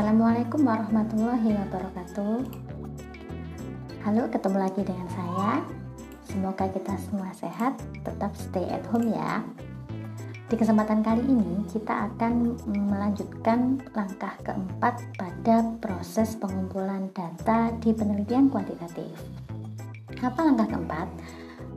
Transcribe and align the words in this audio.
Assalamualaikum 0.00 0.64
warahmatullahi 0.64 1.60
wabarakatuh. 1.60 2.40
Halo, 4.00 4.32
ketemu 4.32 4.56
lagi 4.56 4.80
dengan 4.80 5.04
saya. 5.12 5.60
Semoga 6.24 6.72
kita 6.72 6.96
semua 7.04 7.28
sehat, 7.36 7.76
tetap 8.00 8.32
stay 8.32 8.64
at 8.72 8.80
home 8.88 9.12
ya. 9.12 9.44
Di 10.48 10.56
kesempatan 10.56 11.04
kali 11.04 11.20
ini, 11.20 11.68
kita 11.68 12.08
akan 12.08 12.56
melanjutkan 12.64 13.84
langkah 13.92 14.32
keempat 14.40 15.04
pada 15.20 15.68
proses 15.84 16.32
pengumpulan 16.32 17.12
data 17.12 17.68
di 17.84 17.92
penelitian 17.92 18.48
kuantitatif. 18.48 19.12
Apa 20.24 20.48
langkah 20.48 20.80
keempat? 20.80 21.08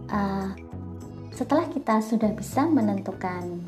Uh, 0.07 0.47
setelah 1.35 1.67
kita 1.67 1.99
sudah 1.99 2.31
bisa 2.31 2.63
menentukan 2.71 3.67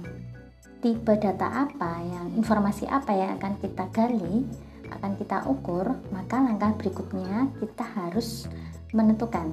tipe 0.86 1.18
data 1.18 1.66
apa 1.66 1.98
yang 2.06 2.38
informasi 2.38 2.86
apa 2.86 3.10
yang 3.10 3.42
akan 3.42 3.58
kita 3.58 3.90
gali, 3.90 4.46
akan 4.94 5.18
kita 5.18 5.42
ukur, 5.50 5.98
maka 6.14 6.38
langkah 6.38 6.78
berikutnya 6.78 7.50
kita 7.58 7.82
harus 7.82 8.46
menentukan 8.94 9.50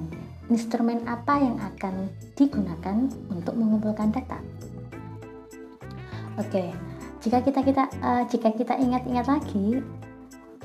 instrumen 0.53 1.01
apa 1.09 1.41
yang 1.41 1.57
akan 1.57 2.13
digunakan 2.37 3.09
untuk 3.33 3.57
mengumpulkan 3.57 4.13
data. 4.13 4.37
Oke, 6.37 6.69
jika 7.25 7.41
kita 7.41 7.65
kita 7.65 7.83
uh, 8.05 8.29
jika 8.29 8.53
kita 8.53 8.77
ingat-ingat 8.77 9.25
lagi, 9.25 9.81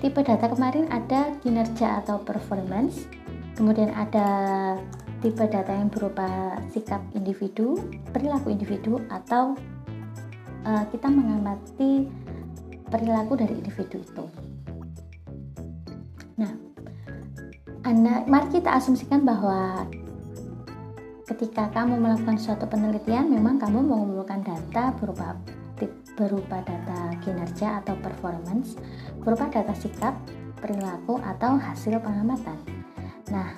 tipe 0.04 0.20
data 0.20 0.52
kemarin 0.52 0.84
ada 0.92 1.32
kinerja 1.40 2.04
atau 2.04 2.20
performance, 2.20 3.08
kemudian 3.56 3.88
ada 3.96 4.28
tipe 5.24 5.48
data 5.48 5.72
yang 5.72 5.88
berupa 5.88 6.60
sikap 6.68 7.00
individu, 7.16 7.80
perilaku 8.12 8.52
individu, 8.52 9.00
atau 9.08 9.56
uh, 10.68 10.84
kita 10.92 11.08
mengamati 11.08 12.04
perilaku 12.92 13.40
dari 13.40 13.56
individu 13.56 14.04
itu. 14.04 14.24
Nah, 16.36 16.52
anda, 17.88 18.24
mari 18.28 18.48
kita 18.52 18.76
asumsikan 18.76 19.24
bahwa 19.24 19.88
ketika 21.24 21.72
kamu 21.72 22.00
melakukan 22.00 22.36
suatu 22.36 22.68
penelitian, 22.68 23.32
memang 23.32 23.56
kamu 23.56 23.80
mengumpulkan 23.80 24.44
data 24.44 24.92
berupa 24.96 25.36
berupa 26.18 26.58
data 26.66 27.14
kinerja 27.22 27.78
atau 27.78 27.94
performance, 28.02 28.74
berupa 29.22 29.46
data 29.46 29.70
sikap, 29.70 30.18
perilaku, 30.58 31.22
atau 31.22 31.54
hasil 31.54 32.02
pengamatan. 32.02 32.58
Nah, 33.30 33.54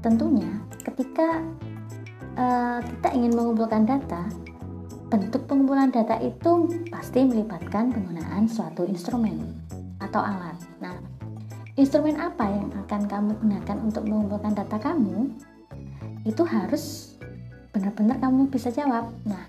tentunya 0.00 0.48
ketika 0.80 1.44
uh, 2.40 2.80
kita 2.80 3.08
ingin 3.12 3.36
mengumpulkan 3.36 3.84
data, 3.84 4.32
bentuk 5.12 5.44
pengumpulan 5.44 5.92
data 5.92 6.16
itu 6.24 6.72
pasti 6.88 7.20
melibatkan 7.20 7.92
penggunaan 7.92 8.48
suatu 8.48 8.88
instrumen 8.88 9.44
atau 10.00 10.24
alat. 10.24 10.56
Nah, 10.80 10.96
instrumen 11.76 12.16
apa 12.16 12.48
yang 12.48 12.72
akan 12.72 13.02
kamu 13.04 13.30
gunakan 13.44 13.76
untuk 13.84 14.08
mengumpulkan 14.08 14.56
data 14.56 14.80
kamu? 14.80 15.28
Itu 16.24 16.48
harus 16.48 17.12
benar-benar 17.76 18.24
kamu 18.24 18.48
bisa 18.48 18.72
jawab. 18.72 19.12
Nah, 19.28 19.44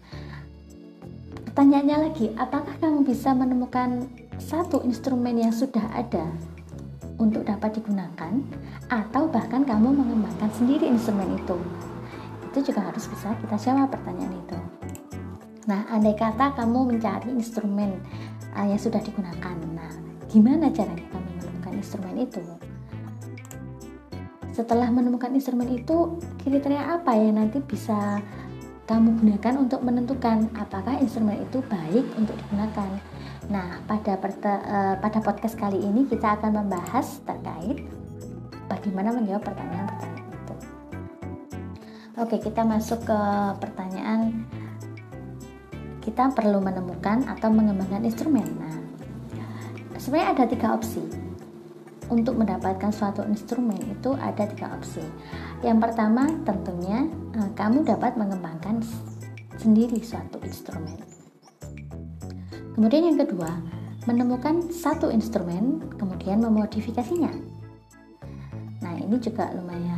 Pertanyaannya 1.54 2.10
lagi, 2.10 2.34
apakah 2.34 2.74
kamu 2.82 3.06
bisa 3.06 3.30
menemukan 3.30 4.10
satu 4.42 4.82
instrumen 4.90 5.38
yang 5.38 5.54
sudah 5.54 5.86
ada 5.94 6.26
untuk 7.22 7.46
dapat 7.46 7.78
digunakan 7.78 8.42
atau 8.90 9.30
bahkan 9.30 9.62
kamu 9.62 9.94
mengembangkan 9.94 10.50
sendiri 10.50 10.90
instrumen 10.90 11.38
itu? 11.38 11.54
Itu 12.50 12.74
juga 12.74 12.90
harus 12.90 13.06
bisa 13.06 13.38
kita 13.38 13.70
jawab 13.70 13.94
pertanyaan 13.94 14.34
itu. 14.34 14.58
Nah, 15.64 15.88
andai 15.88 16.12
kata 16.12 16.60
kamu 16.60 16.92
mencari 16.96 17.32
instrumen 17.32 17.96
uh, 18.52 18.68
yang 18.68 18.80
sudah 18.80 19.00
digunakan, 19.00 19.56
nah, 19.72 19.92
gimana 20.28 20.68
caranya 20.68 21.08
kamu 21.08 21.30
menemukan 21.40 21.74
instrumen 21.80 22.16
itu? 22.20 22.44
Setelah 24.52 24.92
menemukan 24.92 25.32
instrumen 25.32 25.72
itu, 25.72 26.20
kriteria 26.44 27.00
apa 27.00 27.16
yang 27.16 27.40
nanti 27.40 27.64
bisa 27.64 28.20
kamu 28.84 29.16
gunakan 29.24 29.64
untuk 29.64 29.80
menentukan 29.80 30.52
apakah 30.60 31.00
instrumen 31.00 31.40
itu 31.40 31.64
baik 31.72 32.04
untuk 32.20 32.36
digunakan. 32.36 33.00
Nah, 33.48 33.80
pada 33.88 34.20
uh, 34.20 34.96
pada 35.00 35.20
podcast 35.24 35.56
kali 35.56 35.80
ini 35.80 36.04
kita 36.12 36.36
akan 36.36 36.64
membahas 36.64 37.24
terkait 37.24 37.88
bagaimana 38.68 39.16
menjawab 39.16 39.48
pertanyaan-pertanyaan 39.48 40.28
itu. 40.28 40.56
Oke, 42.20 42.36
kita 42.44 42.62
masuk 42.68 43.08
ke 43.08 43.20
pertanyaan 43.64 44.44
kita 46.04 46.36
perlu 46.36 46.60
menemukan 46.60 47.24
atau 47.32 47.48
mengembangkan 47.48 48.04
instrumen. 48.04 48.44
Nah, 48.60 48.76
sebenarnya 49.96 50.30
ada 50.36 50.44
tiga 50.52 50.76
opsi 50.76 51.00
untuk 52.12 52.36
mendapatkan 52.36 52.92
suatu 52.92 53.24
instrumen 53.24 53.80
itu 53.88 54.12
ada 54.20 54.44
tiga 54.44 54.76
opsi. 54.76 55.02
Yang 55.64 55.80
pertama 55.90 56.28
tentunya 56.44 57.08
eh, 57.40 57.50
kamu 57.56 57.88
dapat 57.88 58.20
mengembangkan 58.20 58.84
sendiri 59.56 60.04
suatu 60.04 60.44
instrumen. 60.44 61.00
Kemudian 62.76 63.14
yang 63.14 63.18
kedua, 63.22 63.62
menemukan 64.10 64.68
satu 64.74 65.08
instrumen 65.14 65.80
kemudian 65.96 66.42
memodifikasinya. 66.42 67.32
Nah, 68.84 68.94
ini 69.00 69.16
juga 69.22 69.54
lumayan 69.56 69.93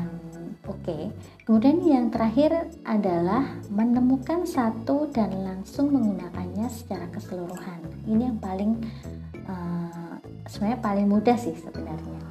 oke. 0.66 1.14
Kemudian 1.46 1.82
yang 1.86 2.10
terakhir 2.10 2.70
adalah 2.86 3.58
menemukan 3.70 4.46
satu 4.46 5.10
dan 5.14 5.34
langsung 5.46 5.94
menggunakannya 5.94 6.68
secara 6.70 7.10
keseluruhan. 7.14 7.80
Ini 8.06 8.34
yang 8.34 8.40
paling 8.42 8.82
uh, 9.48 10.18
sebenarnya 10.50 10.80
paling 10.82 11.08
mudah 11.10 11.38
sih 11.38 11.54
sebenarnya 11.58 12.22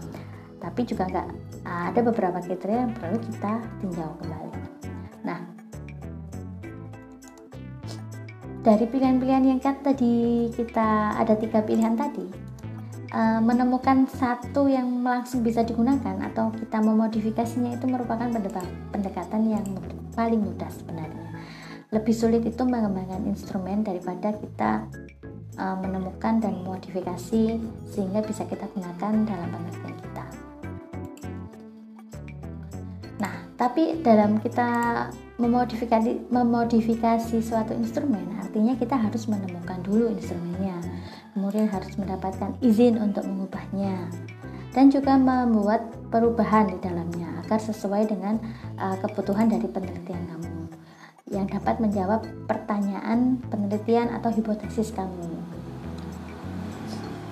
tapi 0.64 0.80
juga 0.88 1.04
nggak 1.04 1.28
ada 1.68 2.00
beberapa 2.00 2.40
kriteria 2.40 2.88
yang 2.88 2.94
perlu 2.96 3.20
kita 3.20 3.60
tinjau 3.84 4.10
kembali 4.16 4.50
nah 5.20 5.40
dari 8.64 8.88
pilihan-pilihan 8.88 9.44
yang 9.44 9.60
kan 9.60 9.76
tadi 9.84 10.48
kita 10.56 11.20
ada 11.20 11.36
tiga 11.36 11.60
pilihan 11.60 11.92
tadi 11.92 12.43
uh, 13.14 13.38
menemukan 13.38 14.10
satu 14.10 14.66
yang 14.66 15.06
langsung 15.06 15.46
bisa 15.46 15.62
digunakan 15.62 16.18
atau 16.26 16.50
kita 16.50 16.82
memodifikasinya 16.82 17.78
itu 17.78 17.86
merupakan 17.86 18.26
pendekatan 18.90 19.42
yang 19.46 19.64
paling 20.18 20.42
mudah 20.42 20.68
sebenarnya 20.74 21.24
lebih 21.94 22.10
sulit 22.10 22.42
itu 22.42 22.62
mengembangkan 22.66 23.22
instrumen 23.30 23.86
daripada 23.86 24.34
kita 24.34 24.90
uh, 25.54 25.76
menemukan 25.78 26.42
dan 26.42 26.66
modifikasi 26.66 27.62
sehingga 27.86 28.20
bisa 28.26 28.42
kita 28.50 28.66
gunakan 28.74 29.22
dalam 29.22 29.48
penelitian 29.54 29.94
kita. 30.02 30.24
Nah, 33.22 33.34
tapi 33.54 34.02
dalam 34.02 34.42
kita 34.42 34.68
memodifikasi 35.38 36.26
memodifikasi 36.34 37.38
suatu 37.38 37.78
instrumen, 37.78 38.26
artinya 38.42 38.74
kita 38.74 38.98
harus 38.98 39.30
menemukan 39.30 39.78
dulu 39.86 40.10
instrumennya, 40.10 40.74
kemudian 41.34 41.66
harus 41.66 41.90
mendapatkan 41.98 42.54
izin 42.62 42.96
untuk 43.02 43.26
mengubahnya, 43.26 44.08
dan 44.74 44.90
juga 44.90 45.18
membuat 45.18 45.86
perubahan 46.10 46.70
di 46.70 46.78
dalamnya 46.82 47.42
agar 47.42 47.58
sesuai 47.58 48.10
dengan 48.10 48.38
uh, 48.78 48.94
kebutuhan 49.02 49.50
dari 49.50 49.66
penelitian 49.66 50.24
kamu 50.30 50.54
yang 51.34 51.46
dapat 51.50 51.82
menjawab 51.82 52.22
pertanyaan 52.46 53.42
penelitian 53.50 54.14
atau 54.14 54.30
hipotesis 54.30 54.94
kamu. 54.94 55.42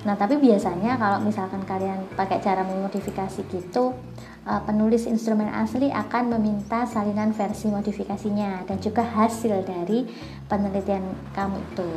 Nah, 0.02 0.18
tapi 0.18 0.34
biasanya 0.42 0.98
kalau 0.98 1.22
misalkan 1.22 1.62
kalian 1.62 2.02
pakai 2.18 2.42
cara 2.42 2.66
memodifikasi 2.66 3.46
gitu, 3.46 3.94
uh, 4.42 4.60
penulis 4.66 5.06
instrumen 5.06 5.46
asli 5.46 5.94
akan 5.94 6.34
meminta 6.38 6.82
salinan 6.90 7.30
versi 7.30 7.70
modifikasinya 7.70 8.66
dan 8.66 8.82
juga 8.82 9.06
hasil 9.06 9.62
dari 9.62 10.02
penelitian 10.50 11.06
kamu 11.38 11.62
itu. 11.62 11.90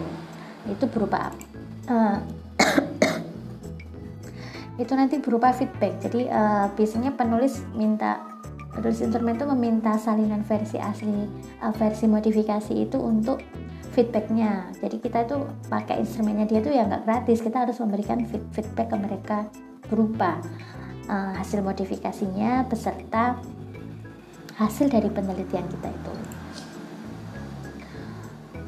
Itu 0.70 0.86
berupa 0.90 1.34
uh, 1.90 2.18
itu 4.82 4.94
nanti 4.96 5.22
berupa 5.22 5.56
feedback. 5.56 6.02
Jadi 6.04 6.30
uh, 6.30 6.68
biasanya 6.74 7.16
penulis 7.16 7.64
minta 7.74 8.36
penulis 8.76 9.00
instrumen 9.00 9.40
itu 9.40 9.48
meminta 9.48 9.96
salinan 9.96 10.44
versi 10.44 10.76
asli 10.76 11.32
uh, 11.64 11.72
versi 11.72 12.12
modifikasi 12.12 12.76
itu 12.76 13.00
untuk 13.00 13.40
feedbacknya 13.96 14.76
jadi 14.84 15.00
kita 15.00 15.20
itu 15.24 15.48
pakai 15.72 16.04
instrumennya 16.04 16.44
dia 16.44 16.60
tuh 16.60 16.76
ya 16.76 16.84
nggak 16.84 17.08
gratis 17.08 17.40
kita 17.40 17.64
harus 17.64 17.80
memberikan 17.80 18.28
feedback 18.28 18.92
ke 18.92 18.98
mereka 19.00 19.38
berupa 19.88 20.44
uh, 21.08 21.32
hasil 21.40 21.64
modifikasinya 21.64 22.68
beserta 22.68 23.40
hasil 24.60 24.92
dari 24.92 25.08
penelitian 25.08 25.64
kita 25.72 25.88
itu 25.88 26.14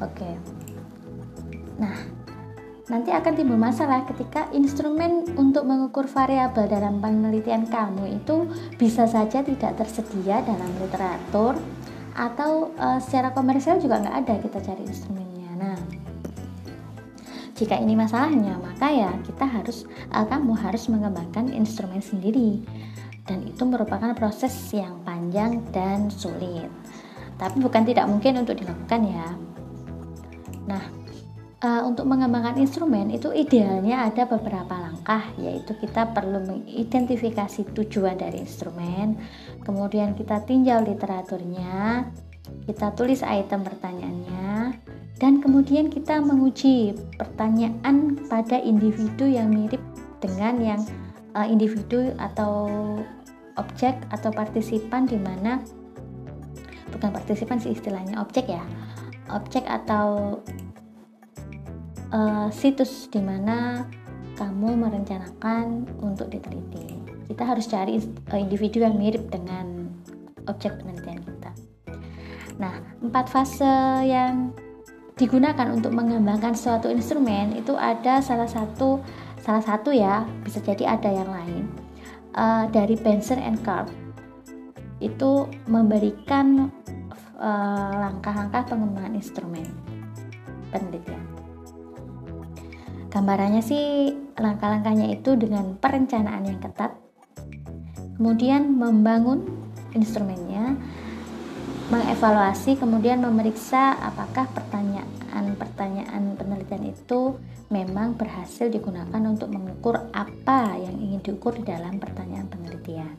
oke 0.00 0.08
okay. 0.08 0.32
nah 1.76 2.17
nanti 2.88 3.12
akan 3.12 3.32
timbul 3.36 3.60
masalah 3.60 4.08
ketika 4.08 4.48
instrumen 4.56 5.28
untuk 5.36 5.68
mengukur 5.68 6.08
variabel 6.08 6.64
dalam 6.72 7.04
penelitian 7.04 7.68
kamu 7.68 8.16
itu 8.16 8.48
bisa 8.80 9.04
saja 9.04 9.44
tidak 9.44 9.76
tersedia 9.76 10.40
dalam 10.40 10.72
literatur 10.80 11.60
atau 12.16 12.72
uh, 12.80 12.98
secara 12.98 13.30
komersial 13.36 13.78
juga 13.78 14.00
nggak 14.00 14.16
ada 14.24 14.34
kita 14.40 14.58
cari 14.64 14.82
instrumennya. 14.88 15.50
Nah, 15.54 15.78
jika 17.54 17.76
ini 17.78 17.94
masalahnya 17.94 18.58
maka 18.58 18.88
ya 18.90 19.12
kita 19.22 19.44
harus 19.46 19.84
uh, 20.10 20.26
kamu 20.26 20.56
harus 20.56 20.88
mengembangkan 20.88 21.52
instrumen 21.52 22.02
sendiri. 22.02 22.64
Dan 23.28 23.44
itu 23.44 23.60
merupakan 23.68 24.16
proses 24.16 24.56
yang 24.72 25.04
panjang 25.04 25.60
dan 25.68 26.08
sulit. 26.08 26.72
Tapi 27.36 27.60
bukan 27.60 27.84
tidak 27.84 28.08
mungkin 28.08 28.40
untuk 28.40 28.56
dilakukan 28.56 29.04
ya. 29.04 29.28
Nah 30.64 30.97
uh, 31.62 31.82
untuk 31.86 32.06
mengembangkan 32.06 32.58
instrumen 32.58 33.10
itu 33.10 33.30
idealnya 33.34 34.06
ada 34.06 34.26
beberapa 34.26 34.74
langkah 34.78 35.22
yaitu 35.38 35.74
kita 35.78 36.10
perlu 36.14 36.42
mengidentifikasi 36.42 37.74
tujuan 37.74 38.18
dari 38.18 38.42
instrumen 38.42 39.18
kemudian 39.66 40.14
kita 40.14 40.42
tinjau 40.46 40.82
literaturnya 40.82 42.06
kita 42.64 42.94
tulis 42.96 43.20
item 43.26 43.66
pertanyaannya 43.66 44.78
dan 45.18 45.42
kemudian 45.42 45.90
kita 45.90 46.22
menguji 46.22 46.94
pertanyaan 47.18 48.14
pada 48.30 48.56
individu 48.62 49.26
yang 49.26 49.50
mirip 49.50 49.82
dengan 50.22 50.54
yang 50.62 50.80
uh, 51.34 51.44
individu 51.44 52.14
atau 52.16 52.70
objek 53.58 53.98
atau 54.14 54.30
partisipan 54.30 55.10
di 55.10 55.18
mana 55.18 55.58
bukan 56.94 57.10
partisipan 57.10 57.58
sih 57.58 57.74
istilahnya 57.74 58.22
objek 58.22 58.46
ya 58.48 58.62
objek 59.28 59.66
atau 59.68 60.38
uh, 62.12 62.48
situs 62.52 63.08
di 63.08 63.20
mana 63.20 63.88
kamu 64.38 64.78
merencanakan 64.78 65.88
untuk 65.98 66.30
diteliti. 66.30 66.94
Kita 67.28 67.42
harus 67.44 67.68
cari 67.68 67.98
uh, 68.00 68.38
individu 68.38 68.80
yang 68.80 68.96
mirip 68.96 69.28
dengan 69.28 69.92
objek 70.48 70.80
penelitian 70.80 71.20
kita. 71.20 71.50
Nah 72.58 72.74
empat 73.04 73.26
fase 73.28 73.74
yang 74.06 74.54
digunakan 75.18 75.74
untuk 75.74 75.90
mengembangkan 75.90 76.54
suatu 76.54 76.86
instrumen 76.86 77.58
itu 77.58 77.74
ada 77.74 78.22
salah 78.22 78.46
satu 78.46 79.02
salah 79.42 79.62
satu 79.62 79.90
ya 79.90 80.22
bisa 80.46 80.62
jadi 80.62 80.94
ada 80.94 81.10
yang 81.10 81.26
lain 81.26 81.66
uh, 82.38 82.70
dari 82.70 82.94
Benson 82.94 83.42
and 83.42 83.58
Carp 83.66 83.90
itu 85.02 85.46
memberikan 85.66 86.70
uh, 87.34 87.92
langkah-langkah 87.98 88.70
pengembangan 88.70 89.18
instrumen 89.18 89.66
penelitian 90.70 91.37
gambarannya 93.18 93.66
sih 93.66 94.14
langkah-langkahnya 94.38 95.10
itu 95.10 95.34
dengan 95.34 95.74
perencanaan 95.74 96.46
yang 96.46 96.62
ketat 96.62 96.94
kemudian 98.14 98.78
membangun 98.78 99.42
instrumennya 99.90 100.78
mengevaluasi 101.90 102.78
kemudian 102.78 103.18
memeriksa 103.18 103.98
apakah 103.98 104.46
pertanyaan-pertanyaan 104.54 106.38
penelitian 106.38 106.94
itu 106.94 107.34
memang 107.74 108.14
berhasil 108.14 108.70
digunakan 108.70 109.18
untuk 109.26 109.50
mengukur 109.50 109.98
apa 110.14 110.78
yang 110.78 110.94
ingin 111.02 111.18
diukur 111.24 111.56
di 111.56 111.64
dalam 111.64 111.96
pertanyaan 111.96 112.48
penelitian. 112.48 113.12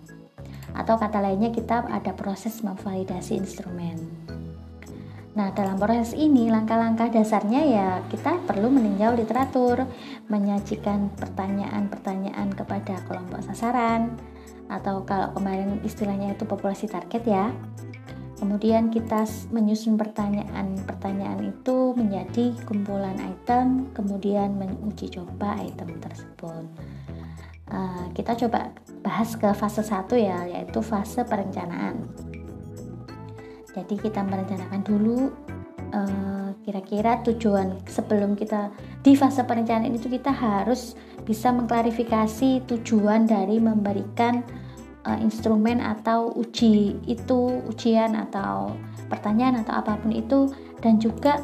Atau 0.77 1.01
kata 1.01 1.17
lainnya 1.17 1.49
kita 1.49 1.85
ada 1.89 2.13
proses 2.13 2.61
memvalidasi 2.61 3.41
instrumen 3.41 3.97
Nah, 5.39 5.55
dalam 5.55 5.79
proses 5.79 6.11
ini, 6.19 6.51
langkah-langkah 6.51 7.07
dasarnya 7.07 7.63
ya 7.63 7.89
kita 8.11 8.43
perlu 8.43 8.67
meninjau 8.67 9.15
literatur, 9.15 9.87
menyajikan 10.27 11.07
pertanyaan-pertanyaan 11.15 12.51
kepada 12.51 12.99
kelompok 13.07 13.47
sasaran, 13.47 14.19
atau 14.67 15.07
kalau 15.07 15.31
kemarin 15.31 15.79
istilahnya 15.87 16.35
itu 16.35 16.43
populasi 16.43 16.91
target 16.91 17.23
ya, 17.23 17.55
Kemudian 18.39 18.87
kita 18.87 19.27
menyusun 19.51 19.99
pertanyaan-pertanyaan 19.99 21.43
itu 21.43 21.91
menjadi 21.91 22.55
kumpulan 22.63 23.19
item, 23.19 23.91
kemudian 23.91 24.55
menguji 24.55 25.11
coba 25.11 25.59
item 25.59 25.99
tersebut. 25.99 26.63
Uh, 27.67 28.07
kita 28.15 28.39
coba 28.39 28.71
bahas 29.03 29.35
ke 29.35 29.51
fase 29.51 29.83
satu 29.83 30.15
ya, 30.15 30.47
yaitu 30.47 30.79
fase 30.79 31.27
perencanaan. 31.27 32.07
Jadi 33.73 33.95
kita 34.01 34.25
merencanakan 34.25 34.81
dulu 34.81 35.29
uh, 35.93 36.49
kira-kira 36.65 37.21
tujuan 37.25 37.81
sebelum 37.85 38.33
kita 38.37 38.73
di 39.01 39.13
fase 39.13 39.45
perencanaan 39.45 39.93
itu 39.93 40.09
kita 40.09 40.33
harus 40.33 40.97
bisa 41.25 41.53
mengklarifikasi 41.53 42.65
tujuan 42.65 43.29
dari 43.29 43.61
memberikan 43.61 44.41
uh, 45.05 45.17
instrumen 45.21 45.81
atau 45.81 46.33
uji 46.33 46.97
itu 47.05 47.61
ujian 47.69 48.17
atau 48.17 48.73
pertanyaan 49.09 49.61
atau 49.65 49.73
apa 49.81 49.97
pun 49.97 50.13
itu 50.13 50.49
dan 50.81 51.01
juga 51.01 51.41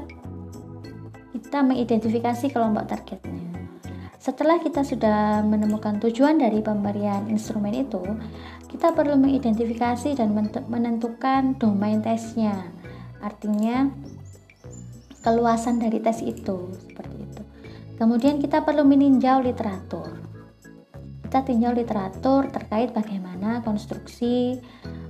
kita 1.36 1.62
mengidentifikasi 1.66 2.52
kelompok 2.54 2.86
targetnya. 2.90 3.66
Setelah 4.26 4.58
kita 4.58 4.82
sudah 4.82 5.46
menemukan 5.46 6.02
tujuan 6.02 6.42
dari 6.42 6.58
pemberian 6.58 7.30
instrumen 7.30 7.86
itu, 7.86 8.02
kita 8.76 8.92
perlu 8.92 9.16
mengidentifikasi 9.16 10.20
dan 10.20 10.36
menentukan 10.68 11.56
domain 11.56 12.04
tesnya. 12.04 12.68
Artinya 13.24 13.88
keluasan 15.24 15.80
dari 15.80 16.04
tes 16.04 16.20
itu 16.20 16.76
seperti 16.84 17.16
itu. 17.24 17.44
Kemudian 17.96 18.44
kita 18.44 18.68
perlu 18.68 18.84
meninjau 18.84 19.40
literatur 19.40 20.26
kita 21.36 21.52
tinjau 21.52 21.76
literatur 21.76 22.48
terkait 22.48 22.96
bagaimana 22.96 23.60
konstruksi 23.60 24.56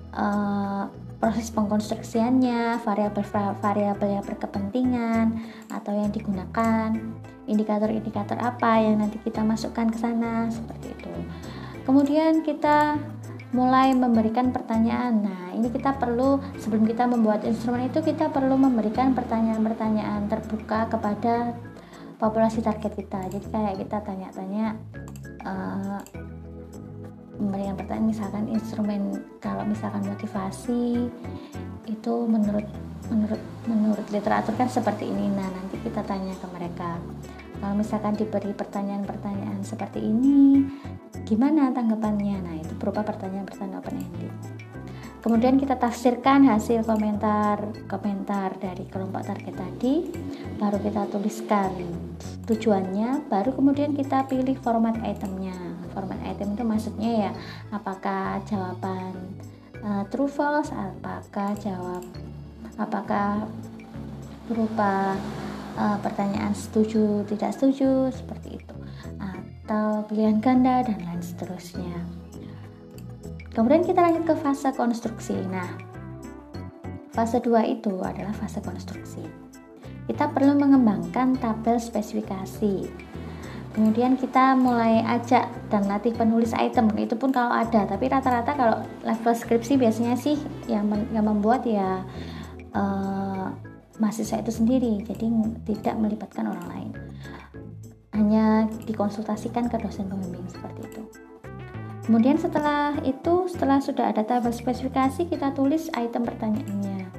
uh, 0.10 0.90
proses 1.22 1.54
pengkonstruksiannya, 1.54 2.82
variabel-variabel 2.82 4.10
yang 4.10 4.26
berkepentingan 4.26 5.38
atau 5.70 5.94
yang 5.94 6.10
digunakan, 6.10 6.98
indikator-indikator 7.46 8.42
apa 8.42 8.82
yang 8.82 9.06
nanti 9.06 9.22
kita 9.22 9.46
masukkan 9.46 9.86
ke 9.86 10.02
sana 10.02 10.50
seperti 10.50 10.98
itu. 10.98 11.14
Kemudian 11.86 12.42
kita 12.42 12.98
mulai 13.56 13.96
memberikan 13.96 14.52
pertanyaan. 14.52 15.24
Nah, 15.24 15.56
ini 15.56 15.72
kita 15.72 15.96
perlu 15.96 16.44
sebelum 16.60 16.84
kita 16.84 17.08
membuat 17.08 17.48
instrumen 17.48 17.88
itu 17.88 18.04
kita 18.04 18.28
perlu 18.28 18.60
memberikan 18.60 19.16
pertanyaan-pertanyaan 19.16 20.28
terbuka 20.28 20.92
kepada 20.92 21.56
populasi 22.20 22.60
target 22.60 22.92
kita. 22.92 23.32
Jadi 23.32 23.48
kayak 23.48 23.76
kita 23.80 23.98
tanya-tanya 24.04 24.76
uh, 25.48 26.04
memberikan 27.40 27.76
pertanyaan 27.80 28.12
misalkan 28.12 28.46
instrumen 28.52 29.02
kalau 29.40 29.64
misalkan 29.64 30.04
motivasi 30.04 31.08
itu 31.86 32.14
menurut 32.28 32.68
menurut 33.12 33.42
menurut 33.70 34.08
literatur 34.10 34.56
kan 34.58 34.72
seperti 34.72 35.06
ini 35.06 35.30
nah 35.30 35.46
nanti 35.46 35.78
kita 35.84 36.02
tanya 36.02 36.34
ke 36.34 36.48
mereka 36.50 36.98
kalau 37.66 37.82
misalkan 37.82 38.14
diberi 38.14 38.54
pertanyaan-pertanyaan 38.54 39.66
seperti 39.66 39.98
ini 39.98 40.70
gimana 41.26 41.74
tanggapannya? 41.74 42.38
Nah 42.46 42.62
itu 42.62 42.78
berupa 42.78 43.02
pertanyaan-pertanyaan 43.02 43.82
open 43.82 44.06
ended. 44.06 44.34
Kemudian 45.26 45.58
kita 45.58 45.74
tafsirkan 45.74 46.46
hasil 46.46 46.86
komentar 46.86 47.66
komentar 47.90 48.54
dari 48.62 48.86
kelompok 48.86 49.26
target 49.26 49.58
tadi 49.58 50.14
baru 50.62 50.78
kita 50.78 51.10
tuliskan 51.10 51.74
tujuannya 52.46 53.34
baru 53.34 53.58
kemudian 53.58 53.98
kita 53.98 54.30
pilih 54.30 54.62
format 54.62 55.02
itemnya. 55.02 55.58
Format 55.90 56.22
item 56.22 56.54
itu 56.54 56.62
maksudnya 56.62 57.12
ya 57.18 57.32
apakah 57.74 58.46
jawaban 58.46 59.42
uh, 59.82 60.06
true 60.14 60.30
false 60.30 60.70
apakah 60.70 61.58
jawab 61.58 62.06
apakah 62.78 63.50
berupa 64.46 65.18
uh, 65.76 65.98
pertanyaan 66.02 66.56
setuju 66.56 67.24
tidak 67.30 67.56
setuju 67.56 68.10
seperti 68.12 68.60
itu 68.60 68.76
atau 69.20 70.06
pilihan 70.10 70.40
ganda 70.42 70.86
dan 70.86 71.00
lain 71.02 71.22
seterusnya 71.22 72.06
Kemudian 73.56 73.88
kita 73.88 74.04
lanjut 74.04 74.28
ke 74.28 74.36
fase 74.36 74.70
konstruksi. 74.76 75.40
Nah, 75.48 75.80
fase 77.16 77.40
2 77.40 77.80
itu 77.80 78.04
adalah 78.04 78.36
fase 78.36 78.60
konstruksi. 78.60 79.24
Kita 80.12 80.28
perlu 80.28 80.60
mengembangkan 80.60 81.40
tabel 81.40 81.80
spesifikasi. 81.80 82.92
Kemudian 83.72 84.20
kita 84.20 84.60
mulai 84.60 85.00
ajak 85.08 85.48
dan 85.72 85.88
latih 85.88 86.12
penulis 86.12 86.52
item. 86.52 86.92
Itu 87.00 87.16
pun 87.16 87.32
kalau 87.32 87.56
ada, 87.56 87.88
tapi 87.88 88.12
rata-rata 88.12 88.52
kalau 88.60 88.78
level 89.08 89.34
skripsi 89.36 89.80
biasanya 89.80 90.20
sih 90.20 90.36
yang 90.68 90.92
yang 91.16 91.24
membuat 91.24 91.64
ya 91.64 92.04
uh, 92.76 93.56
mahasiswa 94.00 94.42
itu 94.42 94.52
sendiri. 94.52 95.04
Jadi 95.04 95.26
tidak 95.74 95.96
melibatkan 96.00 96.52
orang 96.52 96.68
lain. 96.70 96.92
Hanya 98.16 98.72
dikonsultasikan 98.88 99.68
ke 99.68 99.76
dosen 99.80 100.08
pembimbing 100.08 100.48
seperti 100.48 100.88
itu. 100.88 101.04
Kemudian 102.06 102.38
setelah 102.38 102.94
itu, 103.02 103.50
setelah 103.50 103.82
sudah 103.82 104.14
ada 104.14 104.22
tabel 104.22 104.54
spesifikasi, 104.54 105.26
kita 105.26 105.58
tulis 105.58 105.90
item 105.98 106.22
pertanyaannya. 106.22 107.10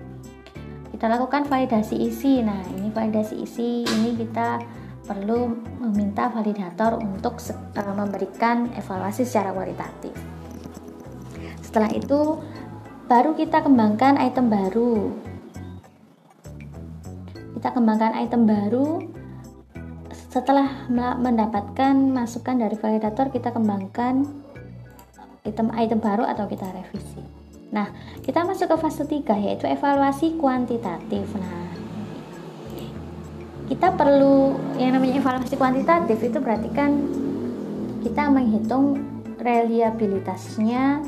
Kita 0.95 1.11
lakukan 1.11 1.45
validasi 1.51 2.07
isi. 2.07 2.39
Nah, 2.41 2.63
ini 2.79 2.95
validasi 2.95 3.35
isi 3.43 3.83
ini 3.83 4.15
kita 4.15 4.63
perlu 5.07 5.59
meminta 5.83 6.31
validator 6.31 6.99
untuk 7.03 7.39
uh, 7.39 7.95
memberikan 7.95 8.71
evaluasi 8.75 9.23
secara 9.23 9.55
kualitatif. 9.55 10.15
Setelah 11.63 11.91
itu, 11.91 12.39
baru 13.11 13.35
kita 13.35 13.67
kembangkan 13.67 14.19
item 14.23 14.51
baru. 14.51 15.11
Kita 17.67 17.83
kembangkan 17.83 18.15
item 18.23 18.47
baru. 18.47 19.03
Setelah 20.31 20.87
mendapatkan 21.19 21.99
masukan 21.99 22.63
dari 22.63 22.79
validator 22.79 23.27
kita 23.35 23.51
kembangkan 23.51 24.23
item-item 25.43 25.99
baru 25.99 26.31
atau 26.31 26.47
kita 26.47 26.63
revisi. 26.63 27.27
Nah 27.75 27.91
kita 28.23 28.47
masuk 28.47 28.71
ke 28.71 28.77
fase 28.79 29.03
3 29.03 29.51
yaitu 29.51 29.67
evaluasi 29.67 30.39
kuantitatif. 30.39 31.27
Nah 31.35 31.75
kita 33.67 33.99
perlu 33.99 34.55
yang 34.79 34.95
namanya 34.95 35.19
evaluasi 35.19 35.59
kuantitatif 35.59 36.23
itu 36.23 36.39
berarti 36.39 36.71
kan 36.71 36.95
kita 38.07 38.31
menghitung 38.31 39.03
reliabilitasnya 39.43 41.03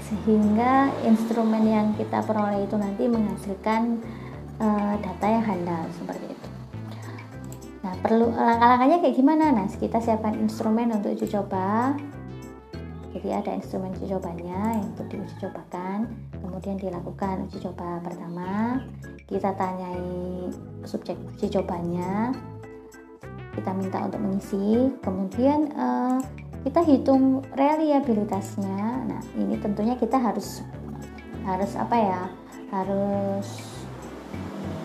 sehingga 0.00 0.88
instrumen 1.04 1.68
yang 1.68 1.92
kita 2.00 2.24
peroleh 2.24 2.64
itu 2.64 2.80
nanti 2.80 3.04
menghasilkan 3.12 4.00
uh, 4.60 4.94
data 4.98 5.26
yang 5.26 5.44
handal 5.44 5.84
seperti 5.94 6.26
itu. 6.30 6.48
Nah, 7.84 7.94
perlu 8.00 8.32
langkah-langkahnya 8.32 8.98
kayak 9.04 9.16
gimana? 9.16 9.44
Nah, 9.52 9.66
kita 9.68 10.00
siapkan 10.00 10.34
instrumen 10.40 10.92
untuk 10.92 11.12
uji 11.14 11.28
coba. 11.28 11.94
Jadi 13.14 13.28
ada 13.30 13.54
instrumen 13.54 13.94
uji 13.94 14.10
cobanya 14.10 14.74
yang 14.74 14.90
untuk 14.90 15.06
diuji 15.06 15.34
cobakan, 15.38 16.10
kemudian 16.42 16.74
dilakukan 16.82 17.46
uji 17.46 17.62
coba 17.62 18.02
pertama, 18.02 18.82
kita 19.30 19.54
tanyai 19.54 20.50
subjek 20.82 21.14
uji 21.38 21.46
cobanya, 21.54 22.34
kita 23.54 23.70
minta 23.70 24.02
untuk 24.02 24.18
mengisi, 24.18 24.90
kemudian 24.98 25.70
uh, 25.78 26.18
kita 26.64 26.80
hitung 26.80 27.44
reliabilitasnya 27.52 29.04
nah 29.04 29.22
ini 29.36 29.60
tentunya 29.60 30.00
kita 30.00 30.16
harus 30.16 30.64
harus 31.44 31.76
apa 31.76 31.96
ya 32.00 32.22
harus 32.72 33.73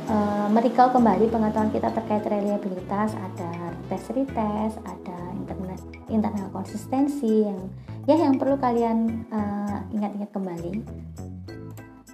uh, 0.09 0.47
merikau 0.49 0.89
kembali 0.89 1.29
pengetahuan 1.29 1.71
kita 1.71 1.93
terkait 1.93 2.25
reliabilitas 2.25 3.13
ada 3.13 3.49
tes 3.87 4.03
retest 4.11 4.81
ada 4.83 5.17
internet 5.37 5.81
internal 6.09 6.49
konsistensi 6.49 7.45
yang 7.45 7.69
ya 8.09 8.17
yang 8.17 8.35
perlu 8.41 8.57
kalian 8.57 9.23
uh, 9.29 9.85
ingat-ingat 9.93 10.29
kembali 10.33 10.73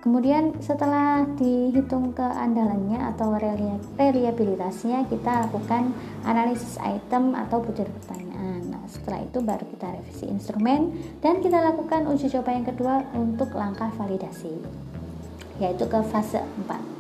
Kemudian 0.06 0.62
setelah 0.62 1.26
dihitung 1.34 2.14
keandalannya 2.14 3.10
atau 3.10 3.34
reliabilitasnya, 3.98 5.02
kita 5.10 5.50
lakukan 5.50 5.98
analisis 6.22 6.78
item 6.78 7.34
atau 7.34 7.58
butir 7.58 7.90
pertanyaan. 7.90 8.70
Nah, 8.70 8.86
setelah 8.86 9.26
itu 9.26 9.42
baru 9.42 9.66
kita 9.66 9.98
revisi 9.98 10.30
instrumen 10.30 10.94
dan 11.26 11.42
kita 11.42 11.58
lakukan 11.58 12.06
uji 12.06 12.30
coba 12.38 12.54
yang 12.54 12.70
kedua 12.70 13.02
untuk 13.18 13.50
langkah 13.58 13.90
validasi, 13.98 14.54
yaitu 15.58 15.90
ke 15.90 15.98
fase 16.14 16.38
4. 16.70 16.95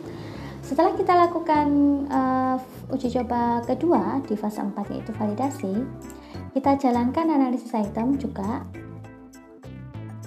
Setelah 0.65 0.98
kita 0.98 1.13
lakukan 1.13 1.67
uh, 2.10 2.57
uji 2.89 3.13
coba 3.13 3.62
kedua 3.69 4.17
di 4.25 4.34
fase 4.34 4.65
4 4.65 4.74
yaitu 4.98 5.13
validasi, 5.13 5.86
kita 6.57 6.74
jalankan 6.81 7.29
analisis 7.29 7.69
item 7.77 8.17
juga. 8.17 8.65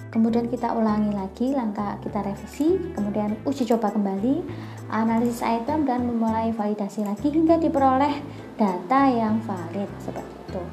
Kemudian 0.09 0.47
kita 0.47 0.71
ulangi 0.73 1.11
lagi 1.11 1.53
langkah 1.53 1.99
kita 2.01 2.25
revisi 2.25 2.81
kemudian 2.97 3.37
uji 3.45 3.61
coba 3.69 3.93
kembali 3.93 4.41
analisis 4.89 5.45
item 5.45 5.85
dan 5.85 6.01
memulai 6.01 6.49
validasi 6.49 7.05
lagi 7.05 7.29
hingga 7.29 7.61
diperoleh 7.61 8.17
data 8.57 9.01
yang 9.11 9.37
valid 9.43 9.91
seperti 10.01 10.33
itu. 10.49 10.63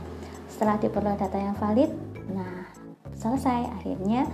Setelah 0.49 0.81
diperoleh 0.81 1.19
data 1.19 1.37
yang 1.43 1.59
valid 1.59 1.91
nah 2.33 2.71
selesai. 3.19 3.67
Akhirnya 3.83 4.31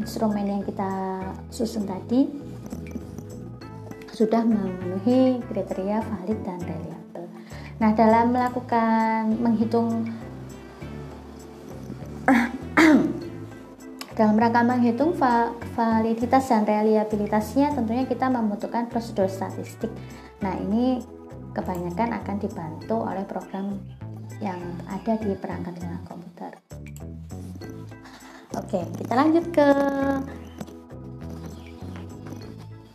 instrumen 0.00 0.48
yang 0.48 0.62
kita 0.64 1.22
susun 1.52 1.86
tadi 1.86 2.41
sudah 4.12 4.44
memenuhi 4.44 5.40
kriteria 5.48 6.04
valid 6.04 6.38
dan 6.44 6.60
reliable 6.62 7.28
nah 7.80 7.90
dalam 7.96 8.30
melakukan 8.30 9.32
menghitung 9.40 10.06
Dalam 14.12 14.36
rangka 14.36 14.60
menghitung 14.60 15.16
validitas 15.72 16.44
dan 16.52 16.68
reliabilitasnya 16.68 17.72
tentunya 17.72 18.04
kita 18.04 18.28
membutuhkan 18.28 18.92
prosedur 18.92 19.24
statistik. 19.24 19.88
Nah, 20.44 20.52
ini 20.60 21.00
kebanyakan 21.56 22.20
akan 22.20 22.36
dibantu 22.36 23.00
oleh 23.08 23.24
program 23.24 23.80
yang 24.44 24.60
ada 24.84 25.16
di 25.16 25.32
perangkat 25.32 25.80
dengan 25.80 26.04
komputer. 26.04 26.52
Oke, 28.52 28.84
kita 29.00 29.12
lanjut 29.16 29.48
ke 29.48 29.68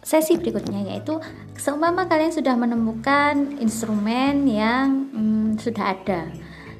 sesi 0.07 0.39
berikutnya 0.39 0.87
yaitu 0.87 1.19
seumpama 1.59 2.07
kalian 2.07 2.31
sudah 2.31 2.55
menemukan 2.55 3.59
instrumen 3.59 4.47
yang 4.47 5.11
hmm, 5.11 5.59
sudah 5.59 5.99
ada 5.99 6.31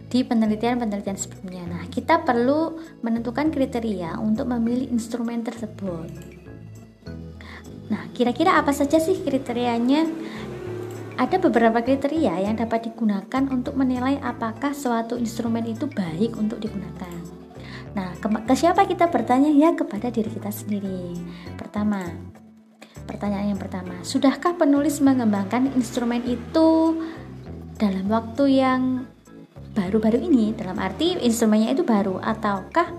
di 0.07 0.23
penelitian-penelitian 0.23 1.19
sebelumnya. 1.19 1.63
Nah, 1.67 1.83
kita 1.91 2.23
perlu 2.23 2.79
menentukan 3.03 3.51
kriteria 3.51 4.15
untuk 4.23 4.47
memilih 4.47 4.87
instrumen 4.87 5.43
tersebut. 5.43 6.07
Nah, 7.91 8.07
kira-kira 8.15 8.55
apa 8.55 8.71
saja 8.71 8.95
sih 9.03 9.19
kriterianya? 9.19 10.07
Ada 11.19 11.43
beberapa 11.43 11.83
kriteria 11.83 12.47
yang 12.47 12.55
dapat 12.55 12.87
digunakan 12.87 13.43
untuk 13.51 13.75
menilai 13.75 14.23
apakah 14.23 14.71
suatu 14.71 15.19
instrumen 15.19 15.67
itu 15.67 15.91
baik 15.91 16.39
untuk 16.39 16.63
digunakan. 16.63 17.11
Nah, 17.91 18.15
ke, 18.15 18.27
ke 18.31 18.53
siapa 18.55 18.87
kita 18.87 19.11
bertanya? 19.11 19.51
Ya, 19.51 19.75
kepada 19.75 20.07
diri 20.07 20.31
kita 20.31 20.53
sendiri. 20.53 21.19
Pertama, 21.57 22.05
pertanyaan 23.07 23.55
yang 23.55 23.61
pertama, 23.61 23.95
sudahkah 24.03 24.59
penulis 24.59 24.99
mengembangkan 24.99 25.71
instrumen 25.73 26.21
itu 26.27 26.99
dalam 27.79 28.05
waktu 28.11 28.59
yang 28.59 29.07
baru-baru 29.71 30.19
ini? 30.27 30.51
Dalam 30.51 30.75
arti 30.77 31.15
instrumennya 31.23 31.71
itu 31.71 31.87
baru 31.87 32.19
ataukah 32.19 32.91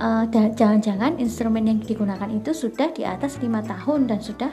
eh, 0.00 0.24
jangan-jangan 0.56 1.20
instrumen 1.20 1.68
yang 1.68 1.78
digunakan 1.84 2.32
itu 2.32 2.56
sudah 2.56 2.90
di 2.96 3.04
atas 3.04 3.36
lima 3.44 3.60
tahun 3.60 4.08
dan 4.08 4.24
sudah 4.24 4.50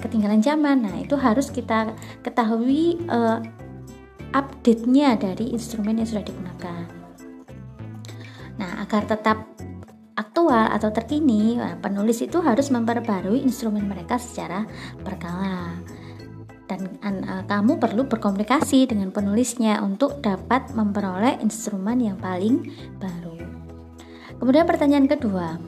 ketinggalan 0.00 0.44
zaman? 0.44 0.84
Nah 0.84 0.96
itu 1.00 1.14
harus 1.14 1.52
kita 1.52 1.92
ketahui 2.24 2.96
uh, 3.12 3.38
update-nya 4.32 5.20
dari 5.20 5.52
instrumen 5.52 6.00
yang 6.00 6.08
sudah 6.08 6.24
digunakan. 6.24 6.88
Nah 8.56 8.80
agar 8.80 9.04
tetap 9.04 9.44
aktual 10.20 10.68
atau 10.68 10.92
terkini 10.92 11.56
penulis 11.80 12.20
itu 12.20 12.44
harus 12.44 12.68
memperbarui 12.68 13.40
instrumen 13.40 13.88
mereka 13.88 14.20
secara 14.20 14.68
berkala 15.00 15.80
dan 16.70 16.86
uh, 17.26 17.42
kamu 17.50 17.82
perlu 17.82 18.06
berkomunikasi 18.06 18.86
dengan 18.86 19.10
penulisnya 19.10 19.82
untuk 19.82 20.22
dapat 20.22 20.70
memperoleh 20.70 21.42
instrumen 21.42 21.98
yang 21.98 22.14
paling 22.14 22.70
baru. 23.02 23.34
Kemudian 24.38 24.70
pertanyaan 24.70 25.10
kedua, 25.10 25.58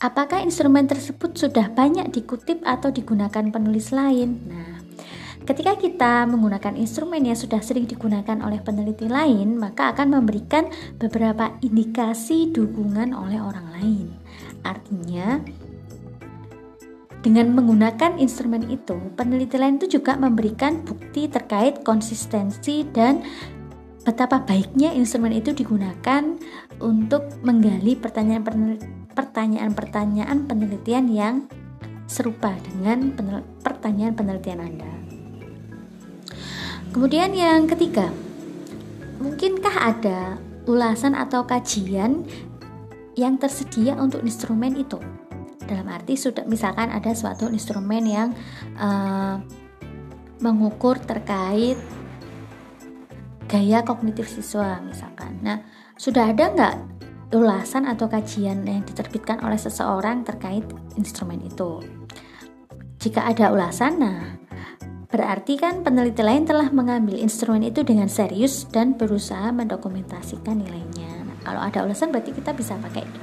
apakah 0.00 0.40
instrumen 0.40 0.88
tersebut 0.88 1.36
sudah 1.36 1.68
banyak 1.68 2.08
dikutip 2.08 2.64
atau 2.64 2.88
digunakan 2.88 3.44
penulis 3.52 3.92
lain? 3.92 4.40
Nah, 4.48 4.71
ketika 5.42 5.74
kita 5.78 6.26
menggunakan 6.30 6.76
instrumen 6.78 7.24
yang 7.26 7.36
sudah 7.38 7.62
sering 7.62 7.86
digunakan 7.86 8.40
oleh 8.42 8.60
peneliti 8.62 9.08
lain, 9.10 9.58
maka 9.58 9.88
akan 9.94 10.10
memberikan 10.20 10.66
beberapa 10.98 11.50
indikasi 11.62 12.52
dukungan 12.54 13.14
oleh 13.14 13.40
orang 13.42 13.66
lain. 13.78 14.06
Artinya, 14.62 15.40
dengan 17.22 17.54
menggunakan 17.54 18.18
instrumen 18.18 18.66
itu, 18.66 18.98
peneliti 19.14 19.54
lain 19.54 19.78
itu 19.78 19.94
juga 19.98 20.18
memberikan 20.18 20.82
bukti 20.82 21.30
terkait 21.30 21.86
konsistensi 21.86 22.82
dan 22.90 23.22
betapa 24.02 24.42
baiknya 24.42 24.90
instrumen 24.90 25.30
itu 25.30 25.54
digunakan 25.54 26.34
untuk 26.82 27.30
menggali 27.46 27.94
pertanyaan-pertanyaan 27.94 30.50
penelitian 30.50 31.06
yang 31.06 31.46
serupa 32.10 32.50
dengan 32.66 33.14
pertanyaan 33.62 34.18
penelitian 34.18 34.58
Anda. 34.58 35.01
Kemudian 36.92 37.32
yang 37.32 37.64
ketiga, 37.64 38.12
mungkinkah 39.18 39.76
ada 39.80 40.36
ulasan 40.68 41.16
atau 41.16 41.48
kajian 41.48 42.22
yang 43.16 43.40
tersedia 43.40 43.96
untuk 43.96 44.20
instrumen 44.22 44.76
itu? 44.76 45.00
dalam 45.72 45.88
arti 45.88 46.20
sudah 46.20 46.44
misalkan 46.44 46.92
ada 46.92 47.16
suatu 47.16 47.48
instrumen 47.48 48.04
yang 48.04 48.28
uh, 48.76 49.40
mengukur 50.44 50.98
terkait 51.00 51.78
gaya 53.48 53.80
kognitif 53.80 54.28
siswa 54.28 54.84
misalkan 54.84 55.40
nah 55.40 55.64
sudah 55.96 56.28
ada 56.28 56.44
nggak 56.52 56.76
ulasan 57.32 57.88
atau 57.88 58.10
kajian 58.12 58.60
yang 58.68 58.84
diterbitkan 58.84 59.40
oleh 59.40 59.56
seseorang 59.56 60.28
terkait 60.28 60.68
instrumen 61.00 61.40
itu 61.40 61.80
jika 63.00 63.24
ada 63.24 63.48
ulasan 63.48 63.96
nah 63.96 64.41
Berarti 65.12 65.60
kan 65.60 65.84
peneliti 65.84 66.24
lain 66.24 66.48
telah 66.48 66.72
mengambil 66.72 67.20
instrumen 67.20 67.60
itu 67.60 67.84
dengan 67.84 68.08
serius 68.08 68.64
dan 68.72 68.96
berusaha 68.96 69.52
mendokumentasikan 69.52 70.56
nilainya. 70.56 71.28
Nah, 71.28 71.36
kalau 71.44 71.60
ada 71.60 71.84
ulasan 71.84 72.08
berarti 72.08 72.32
kita 72.32 72.56
bisa 72.56 72.80
pakai 72.80 73.04
itu. 73.04 73.20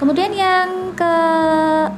Kemudian 0.00 0.32
yang 0.32 0.96
keempat, 0.96 1.92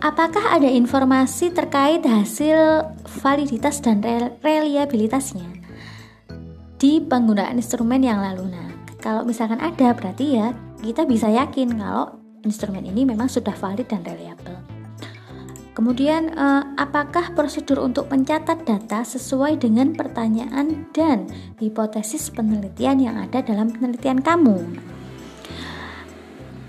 apakah 0.00 0.44
ada 0.56 0.66
informasi 0.66 1.52
terkait 1.52 2.08
hasil 2.08 2.88
validitas 3.20 3.84
dan 3.84 4.00
reliabilitasnya 4.40 5.46
di 6.80 7.04
penggunaan 7.04 7.60
instrumen 7.60 8.00
yang 8.00 8.24
lalu? 8.24 8.48
Nah, 8.48 8.72
kalau 8.96 9.28
misalkan 9.28 9.60
ada, 9.60 9.92
berarti 9.92 10.40
ya 10.40 10.56
kita 10.80 11.04
bisa 11.04 11.28
yakin 11.28 11.76
kalau 11.76 12.16
instrumen 12.48 12.88
ini 12.88 13.04
memang 13.04 13.28
sudah 13.28 13.52
valid 13.52 13.84
dan 13.88 14.00
reliable. 14.00 14.59
Kemudian, 15.70 16.34
eh, 16.34 16.62
apakah 16.74 17.30
prosedur 17.38 17.78
untuk 17.78 18.10
mencatat 18.10 18.66
data 18.66 19.06
sesuai 19.06 19.62
dengan 19.62 19.94
pertanyaan 19.94 20.90
dan 20.90 21.30
hipotesis 21.62 22.26
penelitian 22.34 22.98
yang 22.98 23.16
ada 23.16 23.38
dalam 23.38 23.70
penelitian 23.70 24.18
kamu? 24.18 24.58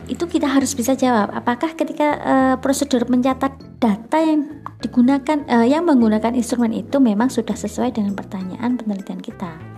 Itu 0.05 0.29
kita 0.29 0.45
harus 0.45 0.77
bisa 0.77 0.93
jawab. 0.93 1.33
Apakah 1.33 1.73
ketika 1.73 2.07
eh, 2.21 2.55
prosedur 2.61 3.09
mencatat 3.09 3.57
data 3.81 4.17
yang 4.21 4.61
digunakan, 4.85 5.49
eh, 5.49 5.65
yang 5.65 5.89
menggunakan 5.89 6.37
instrumen 6.37 6.69
itu 6.69 7.01
memang 7.01 7.33
sudah 7.33 7.57
sesuai 7.57 7.97
dengan 7.97 8.13
pertanyaan 8.13 8.77
penelitian 8.77 9.17
kita? 9.17 9.71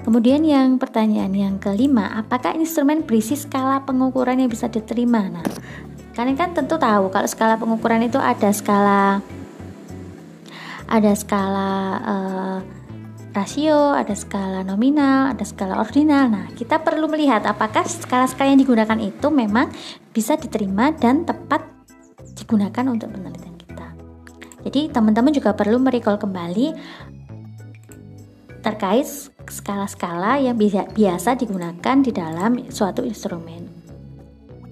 Kemudian 0.00 0.40
yang 0.48 0.80
pertanyaan 0.80 1.34
yang 1.36 1.54
kelima, 1.60 2.08
apakah 2.16 2.56
instrumen 2.56 3.04
berisi 3.04 3.36
skala 3.36 3.84
pengukuran 3.84 4.40
yang 4.40 4.48
bisa 4.48 4.64
diterima? 4.64 5.28
Nah, 5.28 5.44
Kalian 6.14 6.36
kan 6.36 6.50
tentu 6.52 6.76
tahu 6.76 7.08
kalau 7.08 7.28
skala 7.30 7.54
pengukuran 7.56 8.02
itu 8.04 8.18
ada 8.18 8.50
skala 8.50 9.22
ada 10.90 11.12
skala 11.14 11.70
uh, 12.02 12.58
rasio, 13.30 13.94
ada 13.94 14.10
skala 14.14 14.66
nominal, 14.66 15.30
ada 15.30 15.46
skala 15.46 15.78
ordinal. 15.78 16.26
Nah, 16.26 16.46
kita 16.58 16.82
perlu 16.82 17.06
melihat 17.06 17.46
apakah 17.46 17.86
skala-skala 17.86 18.50
yang 18.50 18.60
digunakan 18.60 18.98
itu 18.98 19.30
memang 19.30 19.70
bisa 20.10 20.34
diterima 20.34 20.90
dan 20.90 21.22
tepat 21.22 21.62
digunakan 22.34 22.90
untuk 22.90 23.14
penelitian 23.14 23.54
kita. 23.54 23.86
Jadi, 24.66 24.90
teman-teman 24.90 25.30
juga 25.30 25.54
perlu 25.54 25.78
merecall 25.78 26.18
kembali 26.18 26.74
terkait 28.60 29.06
skala-skala 29.48 30.42
yang 30.42 30.58
biasa 30.92 31.38
digunakan 31.38 31.96
di 32.02 32.10
dalam 32.12 32.66
suatu 32.68 33.06
instrumen. 33.06 33.70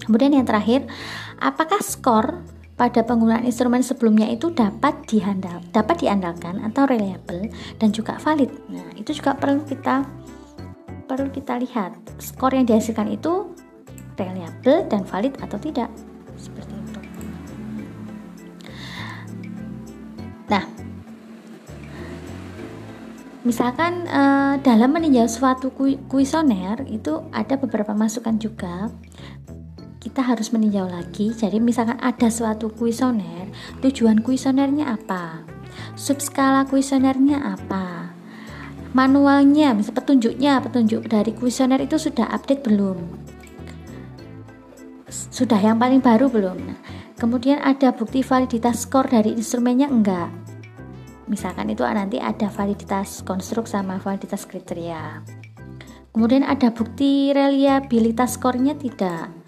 Kemudian 0.03 0.35
yang 0.35 0.45
terakhir, 0.45 0.85
apakah 1.39 1.79
skor 1.79 2.43
pada 2.79 3.03
penggunaan 3.03 3.43
instrumen 3.43 3.83
sebelumnya 3.83 4.31
itu 4.31 4.55
dapat 4.55 5.03
dihandal, 5.11 5.59
dapat 5.75 5.99
diandalkan 5.99 6.63
atau 6.63 6.87
reliable 6.87 7.51
dan 7.75 7.91
juga 7.91 8.15
valid. 8.23 8.47
Nah, 8.71 8.95
itu 8.95 9.11
juga 9.11 9.35
perlu 9.35 9.67
kita 9.67 10.07
perlu 11.09 11.27
kita 11.33 11.59
lihat 11.59 11.91
skor 12.21 12.55
yang 12.55 12.63
dihasilkan 12.63 13.11
itu 13.11 13.51
reliable 14.15 14.87
dan 14.87 15.03
valid 15.03 15.35
atau 15.43 15.59
tidak. 15.59 15.91
Seperti 16.39 16.71
itu. 16.71 16.99
Nah, 20.47 20.63
misalkan 23.43 24.07
uh, 24.07 24.55
dalam 24.63 24.95
meninjau 24.95 25.27
suatu 25.27 25.75
kuesioner 26.07 26.87
itu 26.87 27.27
ada 27.35 27.59
beberapa 27.59 27.91
masukan 27.91 28.39
juga 28.39 28.87
kita 30.19 30.35
harus 30.35 30.51
meninjau 30.51 30.83
lagi. 30.83 31.31
Jadi 31.31 31.63
misalkan 31.63 31.95
ada 32.03 32.27
suatu 32.27 32.67
kuesioner, 32.75 33.47
tujuan 33.79 34.19
kuesionernya 34.19 34.99
apa? 34.99 35.47
Subskala 35.95 36.67
kuesionernya 36.67 37.39
apa? 37.55 38.11
Manualnya, 38.91 39.71
misal 39.71 39.95
petunjuknya, 39.95 40.59
petunjuk 40.59 41.07
dari 41.07 41.31
kuesioner 41.31 41.79
itu 41.79 41.95
sudah 41.95 42.27
update 42.35 42.67
belum? 42.67 42.99
Sudah 45.07 45.55
yang 45.55 45.79
paling 45.79 46.03
baru 46.03 46.27
belum? 46.27 46.67
Nah, 46.67 46.79
kemudian 47.15 47.63
ada 47.63 47.95
bukti 47.95 48.19
validitas 48.19 48.83
skor 48.83 49.07
dari 49.07 49.31
instrumennya 49.39 49.87
enggak? 49.87 50.27
Misalkan 51.31 51.71
itu 51.71 51.87
nanti 51.87 52.19
ada 52.19 52.51
validitas 52.51 53.23
konstruk 53.23 53.71
sama 53.71 54.03
validitas 54.03 54.43
kriteria. 54.43 55.23
Kemudian 56.11 56.43
ada 56.43 56.75
bukti 56.75 57.31
reliabilitas 57.31 58.35
skornya 58.35 58.75
tidak 58.75 59.38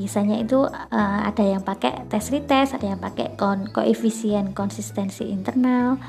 biasanya 0.00 0.40
itu 0.40 0.64
uh, 0.64 1.20
ada 1.28 1.44
yang 1.44 1.60
pakai 1.60 2.08
tes 2.08 2.32
retest 2.32 2.80
ada 2.80 2.96
yang 2.96 3.00
pakai 3.00 3.36
kon 3.36 3.68
koefisien 3.68 4.56
konsistensi 4.56 5.28
internal 5.28 6.00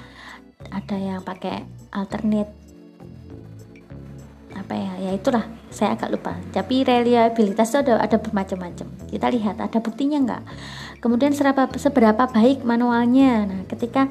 ada 0.71 0.95
yang 0.95 1.19
pakai 1.25 1.65
alternate. 1.91 2.53
Apa 4.53 4.77
ya? 4.77 4.93
Ya 5.09 5.11
itulah 5.17 5.41
saya 5.73 5.97
agak 5.97 6.13
lupa. 6.13 6.37
Tapi 6.53 6.85
reliabilitas 6.85 7.73
itu 7.73 7.81
ada 7.81 7.97
ada 7.97 8.21
bermacam-macam. 8.21 8.87
Kita 9.09 9.27
lihat 9.33 9.57
ada 9.57 9.81
buktinya 9.81 10.21
enggak 10.21 10.43
kemudian 11.01 11.33
seberapa 11.33 11.67
seberapa 11.75 12.29
baik 12.29 12.63
manualnya? 12.63 13.49
Nah 13.49 13.61
ketika 13.65 14.07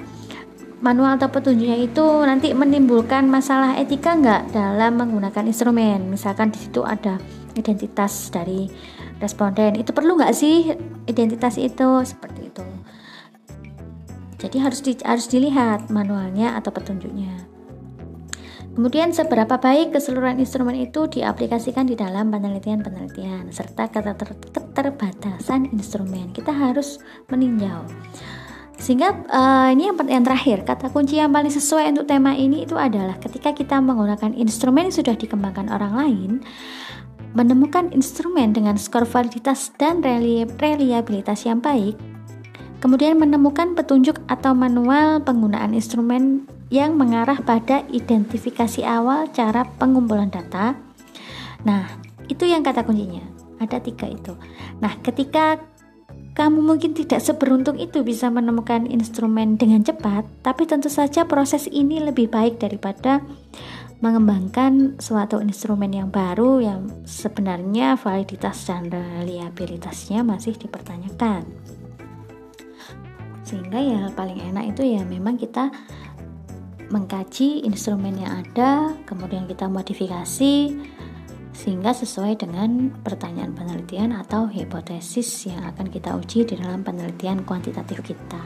manual 0.82 1.16
atau 1.16 1.30
petunjuknya 1.30 1.78
itu 1.78 2.04
nanti 2.26 2.50
menimbulkan 2.52 3.30
masalah 3.30 3.78
etika 3.78 4.18
enggak 4.18 4.50
dalam 4.50 4.98
menggunakan 4.98 5.46
instrumen? 5.46 6.10
Misalkan 6.10 6.50
di 6.50 6.58
situ 6.58 6.82
ada 6.82 7.16
identitas 7.54 8.28
dari 8.34 8.68
responden. 9.20 9.76
Itu 9.76 9.92
perlu 9.92 10.16
nggak 10.16 10.34
sih 10.34 10.72
identitas 11.06 11.60
itu? 11.60 12.02
Seperti 12.02 12.50
itu. 12.50 12.64
Jadi 14.40 14.56
harus 14.56 14.80
di, 14.80 14.96
harus 15.04 15.28
dilihat 15.28 15.92
manualnya 15.92 16.56
atau 16.56 16.72
petunjuknya. 16.72 17.50
Kemudian 18.70 19.12
seberapa 19.12 19.60
baik 19.60 19.92
keseluruhan 19.92 20.40
instrumen 20.40 20.78
itu 20.78 21.04
diaplikasikan 21.10 21.84
di 21.84 21.98
dalam 21.98 22.32
penelitian-penelitian 22.32 23.52
serta 23.52 23.92
keter 23.92 24.14
keterbatasan 24.48 25.68
instrumen. 25.74 26.32
Kita 26.32 26.54
harus 26.54 26.96
meninjau. 27.28 27.84
Sehingga 28.80 29.12
uh, 29.28 29.68
ini 29.68 29.92
yang, 29.92 29.96
yang 30.08 30.24
terakhir, 30.24 30.64
kata 30.64 30.88
kunci 30.88 31.20
yang 31.20 31.28
paling 31.28 31.52
sesuai 31.52 31.92
untuk 31.92 32.08
tema 32.08 32.32
ini 32.32 32.64
itu 32.64 32.80
adalah 32.80 33.20
ketika 33.20 33.52
kita 33.52 33.76
menggunakan 33.76 34.32
instrumen 34.32 34.88
yang 34.88 34.96
sudah 34.96 35.12
dikembangkan 35.12 35.68
orang 35.68 35.92
lain, 35.92 36.30
menemukan 37.32 37.94
instrumen 37.94 38.50
dengan 38.50 38.74
skor 38.74 39.06
validitas 39.06 39.70
dan 39.78 40.02
reliabilitas 40.02 41.46
yang 41.46 41.62
baik, 41.62 41.94
kemudian 42.82 43.18
menemukan 43.20 43.78
petunjuk 43.78 44.18
atau 44.26 44.56
manual 44.56 45.22
penggunaan 45.22 45.76
instrumen 45.76 46.48
yang 46.70 46.94
mengarah 46.94 47.38
pada 47.42 47.82
identifikasi 47.90 48.82
awal 48.86 49.30
cara 49.30 49.66
pengumpulan 49.78 50.30
data. 50.30 50.78
Nah, 51.66 51.86
itu 52.30 52.46
yang 52.46 52.62
kata 52.62 52.86
kuncinya. 52.86 53.22
Ada 53.60 53.82
tiga 53.84 54.08
itu. 54.08 54.32
Nah, 54.80 54.96
ketika 55.04 55.60
kamu 56.32 56.62
mungkin 56.62 56.96
tidak 56.96 57.20
seberuntung 57.20 57.76
itu 57.76 58.00
bisa 58.00 58.32
menemukan 58.32 58.88
instrumen 58.88 59.60
dengan 59.60 59.84
cepat, 59.84 60.24
tapi 60.40 60.64
tentu 60.64 60.88
saja 60.88 61.28
proses 61.28 61.68
ini 61.68 62.00
lebih 62.00 62.30
baik 62.32 62.62
daripada 62.62 63.20
mengembangkan 64.00 64.96
suatu 64.96 65.44
instrumen 65.44 65.92
yang 65.92 66.08
baru 66.08 66.64
yang 66.64 67.04
sebenarnya 67.04 68.00
validitas 68.00 68.64
dan 68.64 68.88
reliabilitasnya 68.88 70.24
masih 70.24 70.56
dipertanyakan. 70.56 71.44
Sehingga 73.44 73.76
ya 73.76 74.08
paling 74.16 74.40
enak 74.40 74.72
itu 74.72 74.96
ya 74.96 75.04
memang 75.04 75.36
kita 75.36 75.68
mengkaji 76.90 77.62
instrumen 77.68 78.18
yang 78.18 78.40
ada, 78.40 78.96
kemudian 79.04 79.44
kita 79.46 79.68
modifikasi 79.68 80.54
sehingga 81.60 81.92
sesuai 81.92 82.40
dengan 82.40 82.88
pertanyaan 83.04 83.52
penelitian 83.52 84.16
atau 84.16 84.48
hipotesis 84.48 85.28
yang 85.44 85.60
akan 85.68 85.92
kita 85.92 86.16
uji 86.16 86.48
di 86.48 86.56
dalam 86.56 86.80
penelitian 86.80 87.44
kuantitatif 87.44 88.00
kita. 88.00 88.40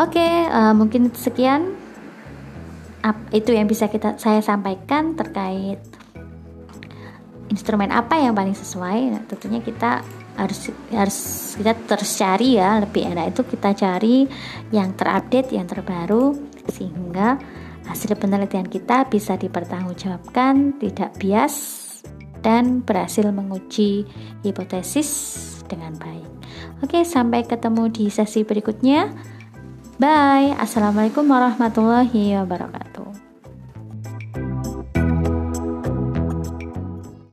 Oke, 0.00 0.24
uh, 0.48 0.72
mungkin 0.72 1.12
sekian 1.12 1.85
itu 3.34 3.52
yang 3.52 3.68
bisa 3.68 3.86
kita 3.90 4.16
saya 4.16 4.40
sampaikan 4.40 5.14
terkait 5.14 5.78
instrumen 7.50 7.94
apa 7.94 8.18
yang 8.18 8.34
paling 8.34 8.54
sesuai. 8.54 8.98
Nah, 9.14 9.22
tentunya 9.28 9.62
kita 9.62 10.02
harus 10.36 10.68
harus 10.92 11.18
kita 11.56 11.72
terus 11.88 12.12
cari 12.20 12.60
ya 12.60 12.76
lebih 12.84 13.08
enak 13.08 13.32
itu 13.32 13.42
kita 13.56 13.72
cari 13.72 14.28
yang 14.68 14.92
terupdate 14.92 15.56
yang 15.56 15.64
terbaru 15.64 16.36
sehingga 16.68 17.40
hasil 17.88 18.12
penelitian 18.20 18.68
kita 18.68 19.08
bisa 19.08 19.40
dipertanggungjawabkan 19.40 20.76
tidak 20.76 21.16
bias 21.16 21.56
dan 22.44 22.84
berhasil 22.84 23.24
menguji 23.32 24.04
hipotesis 24.44 25.08
dengan 25.66 25.96
baik. 25.96 26.28
Oke 26.84 27.00
sampai 27.08 27.48
ketemu 27.48 27.88
di 27.88 28.12
sesi 28.12 28.44
berikutnya 28.44 29.08
bye. 29.96 30.52
Assalamualaikum 30.60 31.24
warahmatullahi 31.24 32.36
wabarakatuh 32.36 33.15